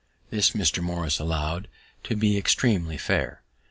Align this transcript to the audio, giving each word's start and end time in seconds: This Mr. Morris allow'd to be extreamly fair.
This 0.31 0.49
Mr. 0.53 0.81
Morris 0.81 1.19
allow'd 1.19 1.67
to 2.05 2.15
be 2.15 2.35
extreamly 2.35 2.97
fair. 2.97 3.43